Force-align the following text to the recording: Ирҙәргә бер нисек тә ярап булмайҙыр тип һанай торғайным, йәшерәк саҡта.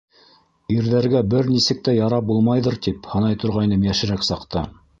Ирҙәргә 0.75 1.19
бер 1.33 1.49
нисек 1.55 1.83
тә 1.89 1.95
ярап 1.97 2.27
булмайҙыр 2.31 2.79
тип 2.87 3.11
һанай 3.13 3.39
торғайным, 3.45 3.87
йәшерәк 3.91 4.27
саҡта. 4.33 4.65